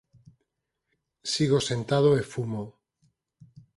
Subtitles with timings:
[1.31, 2.63] Sigo sentado e fumo.